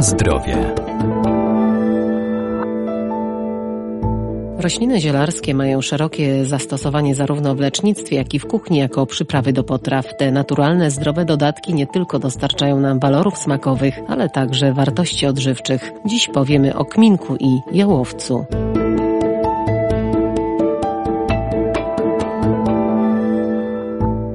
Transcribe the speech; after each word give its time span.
Na 0.00 0.04
zdrowie. 0.04 0.74
Rośliny 4.58 5.00
zielarskie 5.00 5.54
mają 5.54 5.80
szerokie 5.80 6.44
zastosowanie 6.44 7.14
zarówno 7.14 7.54
w 7.54 7.60
lecznictwie, 7.60 8.16
jak 8.16 8.34
i 8.34 8.38
w 8.38 8.46
kuchni 8.46 8.78
jako 8.78 9.06
przyprawy 9.06 9.52
do 9.52 9.64
potraw. 9.64 10.16
Te 10.16 10.30
naturalne, 10.32 10.90
zdrowe 10.90 11.24
dodatki 11.24 11.74
nie 11.74 11.86
tylko 11.86 12.18
dostarczają 12.18 12.80
nam 12.80 12.98
walorów 12.98 13.38
smakowych, 13.38 14.00
ale 14.08 14.28
także 14.28 14.72
wartości 14.72 15.26
odżywczych. 15.26 15.92
Dziś 16.06 16.28
powiemy 16.28 16.76
o 16.76 16.84
kminku 16.84 17.36
i 17.36 17.58
jałowcu. 17.72 18.44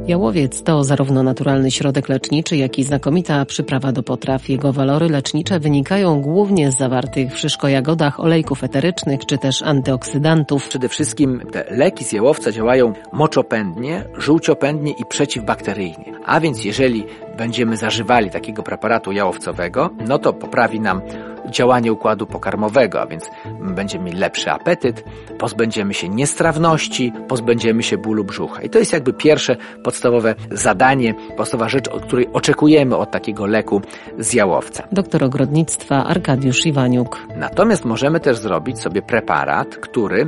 Jałowiec 0.08 0.64
to 0.64 0.84
zarówno 0.84 1.24
naturalny 1.24 1.71
środek 1.71 2.10
leczniczy, 2.10 2.57
jak 2.57 2.79
i 2.79 2.84
znakomita 2.84 3.46
przyprawa 3.46 3.92
do 3.92 4.04
potraw. 4.04 4.50
Jego 4.50 4.74
walory 4.74 5.10
lecznicze 5.10 5.60
wynikają 5.60 6.21
głównie 6.21 6.71
z 6.71 6.78
zawartych 6.78 7.34
w 7.34 7.38
szyszko-jagodach 7.38 8.20
olejków 8.20 8.64
eterycznych 8.64 9.26
czy 9.26 9.38
też 9.38 9.62
antyoksydantów. 9.62 10.68
Przede 10.68 10.89
wszystkim 10.89 11.42
te 11.52 11.65
leki 11.70 12.06
z 12.06 12.12
jałowca 12.12 12.52
działają 12.52 12.93
moczopędnie, 13.14 14.04
żółciopędnie 14.18 14.92
i 14.92 15.06
przeciwbakteryjnie. 15.10 16.14
A 16.26 16.40
więc 16.40 16.65
jeżeli 16.65 17.06
będziemy 17.37 17.78
zażywali 17.78 18.29
takiego 18.29 18.64
preparatu 18.64 19.12
jałowcowego, 19.12 19.90
no 20.07 20.20
to 20.20 20.34
poprawi 20.34 20.79
nam 20.79 21.01
działanie 21.50 21.94
układu 21.94 22.26
pokarmowego, 22.26 23.02
a 23.02 23.08
więc 23.08 23.30
będziemy 23.62 24.06
mieli 24.06 24.18
lepszy 24.18 24.52
apetyt, 24.52 25.04
pozbędziemy 25.38 25.94
się 25.94 26.10
niestrawności, 26.10 27.14
pozbędziemy 27.28 27.84
się 27.84 27.98
bólu 27.98 28.24
brzucha. 28.24 28.62
I 28.62 28.70
to 28.70 28.80
jest 28.80 28.94
jakby 28.94 29.14
pierwsze 29.14 29.56
podstawowe 29.84 30.36
zadanie, 30.52 31.14
podstawowa 31.38 31.70
rzecz, 31.70 31.88
od 31.88 32.06
której 32.06 32.28
oczekujemy 32.34 32.98
od 32.98 33.12
takiego 33.12 33.46
leku 33.46 33.82
z 34.20 34.34
jałowca. 34.34 34.88
Doktor 34.92 35.24
ogrodnictwa 35.24 36.06
Arkadiusz 36.06 36.66
Iwaniuk. 36.66 37.20
Natomiast 37.38 37.86
możemy 37.86 38.20
też 38.20 38.38
zrobić 38.38 38.80
sobie 38.80 39.02
preparat, 39.02 39.76
który 39.76 40.28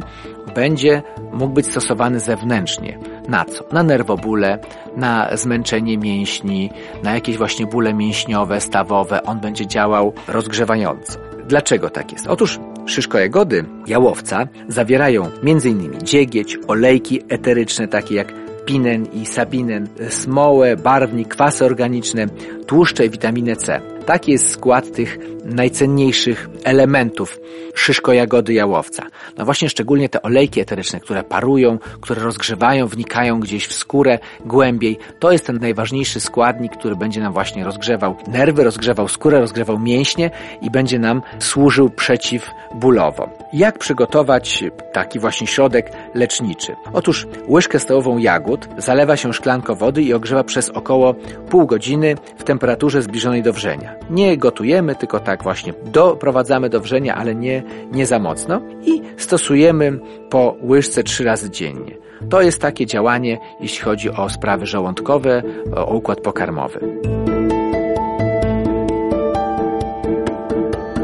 będzie 0.55 1.01
mógł 1.33 1.53
być 1.53 1.67
stosowany 1.67 2.19
zewnętrznie. 2.19 2.99
Na 3.27 3.45
co? 3.45 3.65
Na 3.71 3.83
nerwobóle, 3.83 4.59
na 4.95 5.37
zmęczenie 5.37 5.97
mięśni, 5.97 6.69
na 7.03 7.13
jakieś 7.13 7.37
właśnie 7.37 7.65
bóle 7.65 7.93
mięśniowe, 7.93 8.61
stawowe. 8.61 9.23
On 9.23 9.39
będzie 9.39 9.67
działał 9.67 10.13
rozgrzewająco. 10.27 11.19
Dlaczego 11.47 11.89
tak 11.89 12.11
jest? 12.11 12.27
Otóż 12.27 12.59
szyszko 12.85 13.19
jagody 13.19 13.65
jałowca 13.87 14.47
zawierają 14.67 15.29
m.in. 15.43 15.99
dziegieć, 16.03 16.57
olejki 16.67 17.21
eteryczne 17.29 17.87
takie 17.87 18.15
jak 18.15 18.33
pinen 18.65 19.05
i 19.13 19.25
sabinen, 19.25 19.87
smołę, 20.09 20.75
barwnik, 20.75 21.27
kwasy 21.27 21.65
organiczne, 21.65 22.25
tłuszcze 22.65 23.05
i 23.05 23.09
witaminę 23.09 23.55
C. 23.55 23.96
Taki 24.07 24.31
jest 24.31 24.49
skład 24.49 24.91
tych 24.91 25.17
najcenniejszych 25.45 26.49
elementów 26.63 27.39
szyszko 27.75 28.13
jagody 28.13 28.53
jałowca. 28.53 29.03
No 29.37 29.45
właśnie 29.45 29.69
szczególnie 29.69 30.09
te 30.09 30.21
olejki 30.21 30.59
eteryczne, 30.59 30.99
które 30.99 31.23
parują, 31.23 31.79
które 32.01 32.21
rozgrzewają, 32.21 32.87
wnikają 32.87 33.39
gdzieś 33.39 33.67
w 33.67 33.73
skórę 33.73 34.19
głębiej. 34.45 34.97
To 35.19 35.31
jest 35.31 35.45
ten 35.45 35.57
najważniejszy 35.57 36.19
składnik, 36.19 36.77
który 36.77 36.95
będzie 36.95 37.21
nam 37.21 37.33
właśnie 37.33 37.63
rozgrzewał 37.63 38.15
nerwy, 38.27 38.63
rozgrzewał 38.63 39.07
skórę, 39.07 39.39
rozgrzewał 39.39 39.79
mięśnie 39.79 40.31
i 40.61 40.71
będzie 40.71 40.99
nam 40.99 41.21
służył 41.39 41.89
przeciwbólowo. 41.89 43.29
Jak 43.53 43.77
przygotować 43.79 44.63
taki 44.93 45.19
właśnie 45.19 45.47
środek 45.47 45.91
leczniczy? 46.15 46.75
Otóż 46.93 47.27
łyżkę 47.47 47.79
stołową 47.79 48.17
jagód 48.17 48.67
zalewa 48.77 49.17
się 49.17 49.33
szklanką 49.33 49.75
wody 49.75 50.03
i 50.03 50.13
ogrzewa 50.13 50.43
przez 50.43 50.69
około 50.69 51.13
pół 51.49 51.67
godziny 51.67 52.15
w 52.37 52.43
temperaturze 52.43 53.01
zbliżonej 53.01 53.43
do 53.43 53.53
wrzenia. 53.53 53.96
Nie 54.09 54.37
gotujemy, 54.37 54.95
tylko 54.95 55.19
tak 55.19 55.43
właśnie 55.43 55.73
doprowadzamy 55.85 56.69
do 56.69 56.81
wrzenia, 56.81 57.15
ale 57.15 57.35
nie, 57.35 57.63
nie 57.91 58.05
za 58.05 58.19
mocno 58.19 58.61
i 58.85 59.01
stosujemy 59.17 59.99
po 60.29 60.55
łyżce 60.63 61.03
trzy 61.03 61.23
razy 61.23 61.49
dziennie. 61.49 61.97
To 62.29 62.41
jest 62.41 62.61
takie 62.61 62.85
działanie, 62.85 63.37
jeśli 63.59 63.83
chodzi 63.83 64.09
o 64.09 64.29
sprawy 64.29 64.65
żołądkowe, 64.65 65.43
o 65.75 65.95
układ 65.95 66.21
pokarmowy. 66.21 66.79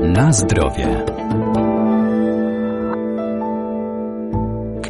Na 0.01 0.33
zdrowie. 0.33 1.05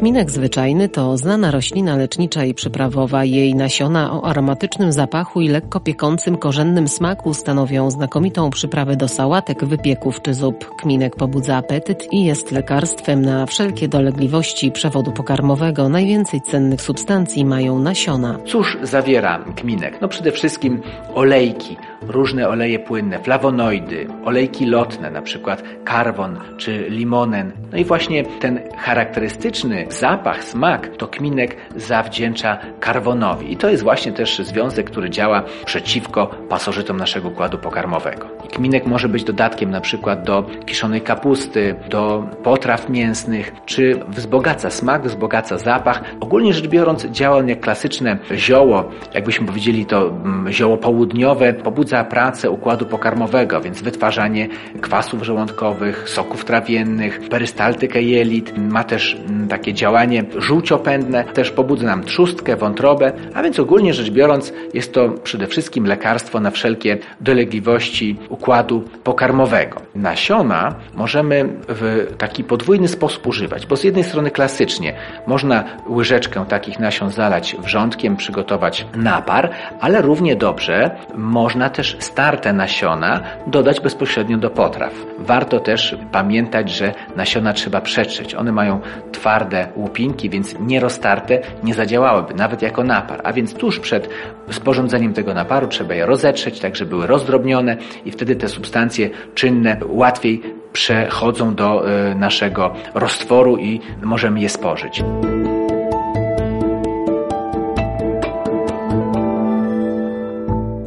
Kminek 0.04 0.30
zwyczajny 0.30 0.88
to 0.88 1.16
znana 1.16 1.50
roślina 1.50 1.96
lecznicza 1.96 2.44
i 2.44 2.54
przyprawowa. 2.54 3.24
Jej 3.24 3.54
nasiona 3.54 4.12
o 4.12 4.24
aromatycznym 4.24 4.92
zapachu 4.92 5.40
i 5.40 5.48
lekko 5.48 5.80
piekącym 5.80 6.36
korzennym 6.36 6.88
smaku 6.88 7.34
stanowią 7.34 7.90
znakomitą 7.90 8.50
przyprawę 8.50 8.96
do 8.96 9.08
sałatek, 9.08 9.64
wypieków 9.64 10.22
czy 10.22 10.34
zup. 10.34 10.76
Kminek 10.76 11.16
pobudza 11.16 11.56
apetyt 11.56 12.12
i 12.12 12.24
jest 12.24 12.50
lekarstwem 12.50 13.22
na 13.22 13.46
wszelkie 13.46 13.88
dolegliwości 13.88 14.72
przewodu 14.72 15.12
pokarmowego. 15.12 15.88
Najwięcej 15.88 16.40
cennych 16.40 16.82
substancji 16.82 17.44
mają 17.44 17.78
nasiona. 17.78 18.38
Cóż 18.46 18.78
zawiera 18.82 19.44
kminek? 19.56 19.98
No 20.00 20.08
przede 20.08 20.32
wszystkim 20.32 20.82
olejki, 21.14 21.76
różne 22.08 22.48
oleje 22.48 22.78
płynne, 22.78 23.18
flawonoidy, 23.18 24.06
olejki 24.24 24.66
lotne, 24.66 25.10
na 25.10 25.22
przykład 25.22 25.62
karwon 25.84 26.38
czy 26.56 26.86
limonen. 26.88 27.52
No 27.72 27.78
i 27.78 27.84
właśnie 27.84 28.24
ten 28.24 28.60
charakterystyczny 28.78 29.86
zapach, 29.88 30.44
smak 30.44 30.96
to 30.96 31.08
kminek 31.08 31.56
zawdzięcza 31.76 32.58
karwonowi. 32.80 33.52
I 33.52 33.56
to 33.56 33.70
jest 33.70 33.82
właśnie 33.82 34.12
też 34.12 34.38
związek, 34.38 34.90
który 34.90 35.10
działa 35.10 35.42
przeciwko 35.64 36.26
pasożytom 36.26 36.96
naszego 36.96 37.28
układu 37.28 37.58
pokarmowego. 37.58 38.26
I 38.44 38.48
kminek 38.48 38.86
może 38.86 39.08
być 39.08 39.24
dodatkiem 39.24 39.70
na 39.70 39.80
przykład 39.80 40.22
do 40.22 40.46
kiszonej 40.66 41.00
kapusty, 41.00 41.74
do 41.90 42.24
potraw 42.42 42.88
mięsnych, 42.88 43.52
czy 43.66 44.00
wzbogaca 44.08 44.70
smak, 44.70 45.02
wzbogaca 45.02 45.58
zapach. 45.58 46.02
Ogólnie 46.20 46.52
rzecz 46.52 46.66
biorąc 46.66 47.06
działa 47.06 47.36
on 47.36 47.48
jak 47.48 47.60
klasyczne 47.60 48.18
zioło, 48.34 48.90
jakbyśmy 49.14 49.46
powiedzieli 49.46 49.86
to 49.86 50.08
mm, 50.08 50.52
zioło 50.52 50.76
południowe, 50.76 51.52
pobudza 51.52 51.93
pracę 52.02 52.50
układu 52.50 52.86
pokarmowego, 52.86 53.60
więc 53.60 53.82
wytwarzanie 53.82 54.48
kwasów 54.80 55.22
żołądkowych, 55.22 56.08
soków 56.08 56.44
trawiennych, 56.44 57.20
perystaltykę 57.28 58.02
jelit, 58.02 58.58
ma 58.58 58.84
też 58.84 59.16
mm, 59.28 59.48
takie 59.48 59.74
działanie 59.74 60.24
żółciopędne, 60.36 61.24
też 61.24 61.50
pobudza 61.50 61.86
nam 61.86 62.04
trzustkę, 62.04 62.56
wątrobę, 62.56 63.12
a 63.34 63.42
więc 63.42 63.60
ogólnie 63.60 63.94
rzecz 63.94 64.10
biorąc 64.10 64.52
jest 64.74 64.94
to 64.94 65.08
przede 65.08 65.46
wszystkim 65.46 65.86
lekarstwo 65.86 66.40
na 66.40 66.50
wszelkie 66.50 66.98
dolegliwości 67.20 68.16
układu 68.28 68.84
pokarmowego. 69.04 69.80
Nasiona 69.94 70.74
możemy 70.94 71.48
w 71.68 72.14
taki 72.18 72.44
podwójny 72.44 72.88
sposób 72.88 73.26
używać, 73.26 73.66
bo 73.66 73.76
z 73.76 73.84
jednej 73.84 74.04
strony 74.04 74.30
klasycznie 74.30 74.94
można 75.26 75.64
łyżeczkę 75.88 76.44
takich 76.48 76.78
nasion 76.78 77.10
zalać 77.10 77.56
wrzątkiem, 77.58 78.16
przygotować 78.16 78.86
napar, 78.96 79.50
ale 79.80 80.02
równie 80.02 80.36
dobrze 80.36 80.90
można 81.14 81.70
też 81.74 81.96
starte 81.98 82.52
nasiona 82.52 83.20
dodać 83.46 83.80
bezpośrednio 83.80 84.38
do 84.38 84.50
potraw. 84.50 84.92
Warto 85.18 85.60
też 85.60 85.96
pamiętać, 86.12 86.70
że 86.70 86.94
nasiona 87.16 87.52
trzeba 87.52 87.80
przetrzeć. 87.80 88.34
One 88.34 88.52
mają 88.52 88.80
twarde 89.12 89.68
łupinki, 89.76 90.30
więc 90.30 90.54
nieroztarte 90.60 91.40
nie 91.62 91.74
zadziałałyby, 91.74 92.34
nawet 92.34 92.62
jako 92.62 92.84
napar. 92.84 93.20
A 93.24 93.32
więc 93.32 93.54
tuż 93.54 93.80
przed 93.80 94.08
sporządzeniem 94.50 95.12
tego 95.14 95.34
naparu 95.34 95.66
trzeba 95.66 95.94
je 95.94 96.06
rozetrzeć, 96.06 96.60
tak 96.60 96.76
żeby 96.76 96.90
były 96.90 97.06
rozdrobnione 97.06 97.76
i 98.04 98.10
wtedy 98.10 98.36
te 98.36 98.48
substancje 98.48 99.10
czynne 99.34 99.76
łatwiej 99.88 100.42
przechodzą 100.72 101.54
do 101.54 101.88
e, 101.88 102.14
naszego 102.14 102.74
roztworu 102.94 103.56
i 103.56 103.80
możemy 104.02 104.40
je 104.40 104.48
spożyć. 104.48 105.02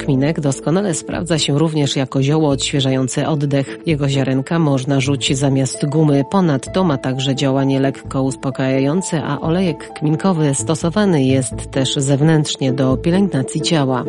Kminek 0.08 0.40
doskonale 0.40 0.94
sprawdza 0.94 1.40
się 1.40 1.60
również 1.60 1.96
jako 1.96 2.24
zioło 2.24 2.50
odświeżające 2.50 3.28
oddech. 3.28 3.80
Jego 3.86 4.10
ziarenka 4.10 4.60
można 4.60 5.00
rzucić 5.00 5.38
zamiast 5.38 5.86
gumy. 5.86 6.24
Ponadto 6.32 6.84
ma 6.84 6.98
także 6.98 7.36
działanie 7.36 7.80
lekko 7.80 8.24
uspokajające, 8.24 9.24
a 9.24 9.40
olejek 9.40 9.94
kminkowy 9.94 10.56
stosowany 10.56 11.24
jest 11.24 11.72
też 11.72 11.96
zewnętrznie 11.96 12.74
do 12.74 12.98
pielęgnacji 12.98 13.62
ciała. 13.62 14.04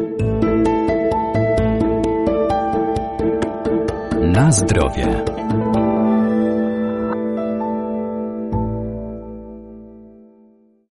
Na 4.22 4.52
zdrowie. 4.52 5.38